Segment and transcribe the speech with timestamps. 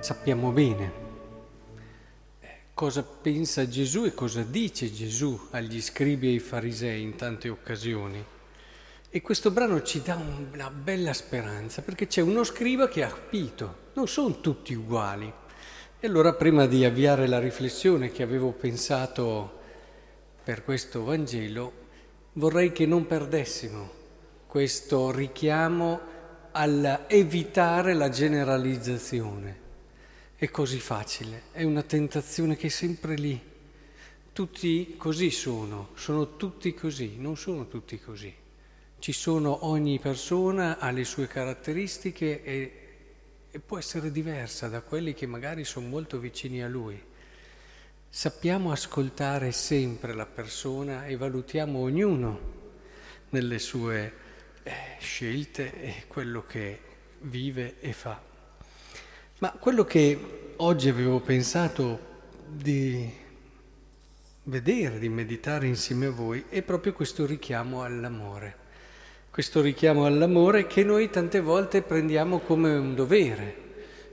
[0.00, 1.08] sappiamo bene
[2.80, 8.24] cosa pensa Gesù e cosa dice Gesù agli scribi e ai farisei in tante occasioni.
[9.10, 13.90] E questo brano ci dà una bella speranza, perché c'è uno scriba che ha capito,
[13.92, 15.30] non sono tutti uguali.
[16.00, 19.58] E allora prima di avviare la riflessione che avevo pensato
[20.42, 21.72] per questo Vangelo,
[22.32, 23.98] vorrei che non perdessimo
[24.46, 26.00] questo richiamo
[26.52, 29.68] all'evitare la generalizzazione.
[30.40, 33.38] È così facile, è una tentazione che è sempre lì.
[34.32, 38.34] Tutti così sono, sono tutti così, non sono tutti così.
[38.98, 42.80] Ci sono, ogni persona ha le sue caratteristiche e
[43.52, 47.00] e può essere diversa da quelli che magari sono molto vicini a lui.
[48.08, 52.58] Sappiamo ascoltare sempre la persona e valutiamo ognuno
[53.30, 54.12] nelle sue
[54.62, 56.80] eh, scelte e quello che
[57.22, 58.29] vive e fa.
[59.40, 61.98] Ma quello che oggi avevo pensato
[62.46, 63.10] di
[64.44, 68.60] vedere, di meditare insieme a voi, è proprio questo richiamo all'amore
[69.30, 73.68] questo richiamo all'amore che noi tante volte prendiamo come un dovere.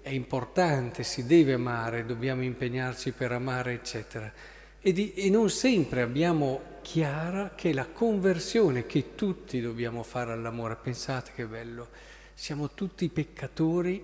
[0.00, 4.32] È importante, si deve amare, dobbiamo impegnarci per amare, eccetera.
[4.80, 10.78] E, di, e non sempre abbiamo chiara che la conversione che tutti dobbiamo fare all'amore,
[10.82, 11.88] pensate che bello,
[12.32, 14.02] siamo tutti peccatori,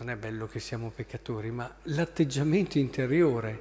[0.00, 3.60] non è bello che siamo peccatori, ma l'atteggiamento interiore,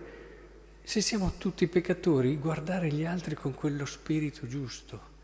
[0.82, 5.18] se siamo tutti peccatori, guardare gli altri con quello spirito giusto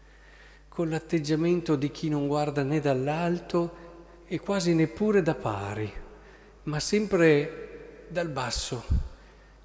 [0.68, 3.84] con l'atteggiamento di chi non guarda né dall'alto
[4.28, 5.90] e quasi neppure da pari,
[6.64, 8.84] ma sempre dal basso.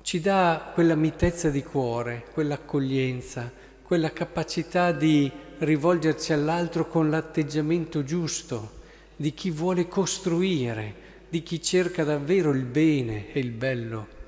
[0.02, 3.50] Ci dà quella mitezza di cuore, quell'accoglienza,
[3.82, 8.78] quella capacità di rivolgerci all'altro con l'atteggiamento giusto,
[9.16, 14.18] di chi vuole costruire, di chi cerca davvero il bene e il bello.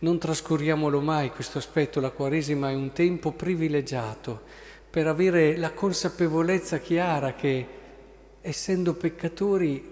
[0.00, 4.42] Non trascuriamolo mai questo aspetto, la Quaresima è un tempo privilegiato
[4.90, 7.66] per avere la consapevolezza chiara che
[8.42, 9.90] essendo peccatori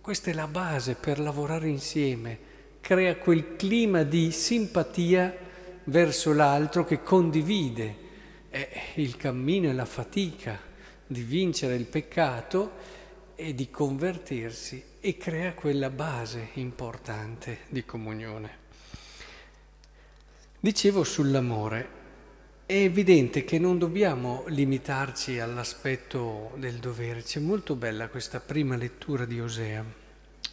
[0.00, 2.38] questa è la base per lavorare insieme,
[2.80, 5.36] crea quel clima di simpatia
[5.84, 7.94] verso l'altro che condivide
[8.48, 10.58] è il cammino e la fatica
[11.06, 12.72] di vincere il peccato
[13.36, 18.50] e di convertirsi e crea quella base importante di comunione.
[20.58, 21.88] Dicevo sull'amore,
[22.66, 27.22] è evidente che non dobbiamo limitarci all'aspetto del dovere.
[27.22, 29.84] C'è molto bella questa prima lettura di Osea,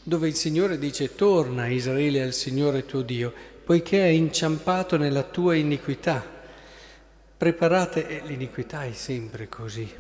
[0.04, 3.34] dove il Signore dice torna Israele al Signore tuo Dio,
[3.66, 6.24] poiché hai inciampato nella tua iniquità.
[7.36, 9.92] Preparate, e l'iniquità è sempre così,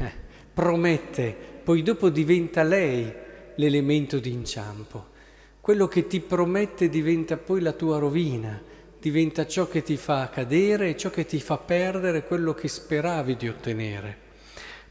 [0.54, 3.26] promette, poi dopo diventa lei
[3.58, 5.16] l'elemento di inciampo.
[5.60, 10.90] Quello che ti promette diventa poi la tua rovina diventa ciò che ti fa cadere
[10.90, 14.26] e ciò che ti fa perdere quello che speravi di ottenere.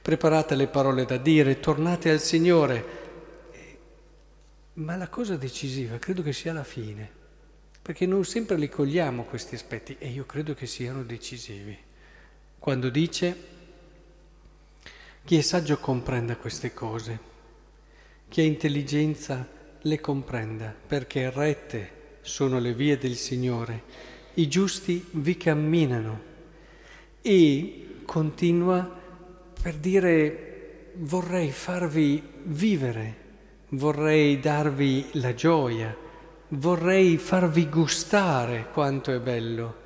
[0.01, 3.05] Preparate le parole da dire, tornate al Signore.
[4.73, 7.09] Ma la cosa decisiva credo che sia la fine,
[7.81, 11.77] perché non sempre li cogliamo questi aspetti e io credo che siano decisivi.
[12.59, 13.35] Quando dice,
[15.25, 17.35] chi è saggio comprenda queste cose,
[18.29, 19.47] chi ha intelligenza
[19.81, 23.83] le comprenda, perché rette sono le vie del Signore,
[24.35, 26.35] i giusti vi camminano.
[27.21, 28.99] E continua
[29.61, 33.15] per dire vorrei farvi vivere,
[33.69, 35.95] vorrei darvi la gioia,
[36.49, 39.85] vorrei farvi gustare quanto è bello.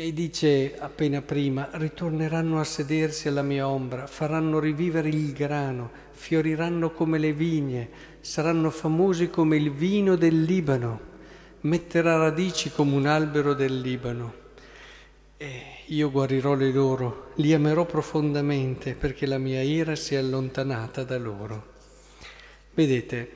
[0.00, 6.92] E dice appena prima, ritorneranno a sedersi alla mia ombra, faranno rivivere il grano, fioriranno
[6.92, 7.88] come le vigne,
[8.20, 11.00] saranno famosi come il vino del Libano
[11.62, 14.34] metterà radici come un albero del Libano.
[15.36, 21.02] E io guarirò le loro, li amerò profondamente perché la mia ira si è allontanata
[21.02, 21.72] da loro.
[22.72, 23.32] Vedete,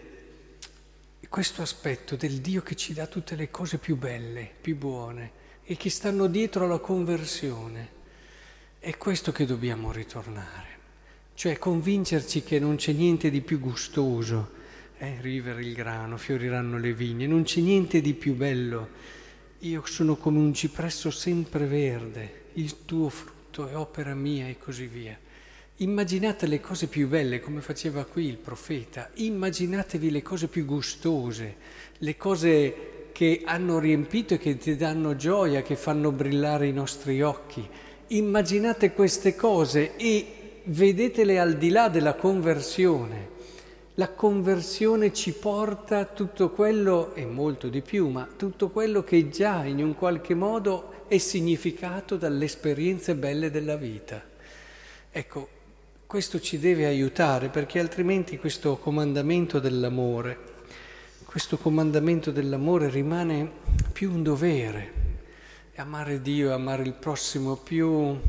[1.28, 5.76] questo aspetto del Dio che ci dà tutte le cose più belle, più buone e
[5.76, 8.00] che stanno dietro alla conversione,
[8.78, 10.78] è questo che dobbiamo ritornare,
[11.34, 14.60] cioè convincerci che non c'è niente di più gustoso
[14.98, 18.88] eh, rivere il grano, fioriranno le vigne, non c'è niente di più bello.
[19.60, 24.86] Io sono come un cipresso sempre verde, il tuo frutto è opera mia e così
[24.86, 25.18] via.
[25.76, 31.56] Immaginate le cose più belle, come faceva qui il profeta, immaginatevi le cose più gustose,
[31.98, 37.22] le cose che hanno riempito e che ti danno gioia, che fanno brillare i nostri
[37.22, 37.68] occhi.
[38.08, 43.30] Immaginate queste cose e vedetele al di là della conversione
[43.96, 49.66] La conversione ci porta tutto quello e molto di più, ma tutto quello che già
[49.66, 54.22] in un qualche modo è significato dalle esperienze belle della vita.
[55.10, 55.48] Ecco,
[56.06, 60.38] questo ci deve aiutare perché altrimenti questo comandamento dell'amore,
[61.32, 63.50] questo comandamento dell'amore rimane
[63.90, 64.92] più un dovere.
[65.76, 68.20] Amare Dio amare il prossimo più,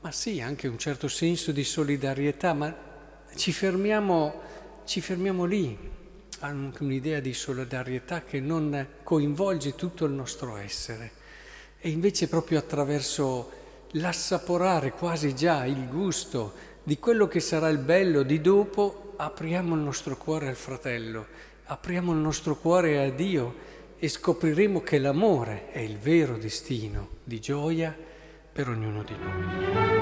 [0.00, 2.72] ma sì, anche un certo senso di solidarietà, ma
[3.34, 4.32] ci fermiamo
[4.84, 5.76] ci fermiamo lì,
[6.38, 11.10] anche un'idea di solidarietà che non coinvolge tutto il nostro essere.
[11.80, 13.50] E invece proprio attraverso
[13.94, 16.52] l'assaporare quasi già il gusto
[16.84, 21.26] di quello che sarà il bello di dopo, apriamo il nostro cuore al fratello,
[21.66, 23.54] apriamo il nostro cuore a Dio
[23.98, 27.96] e scopriremo che l'amore è il vero destino di gioia
[28.52, 29.95] per ognuno di noi.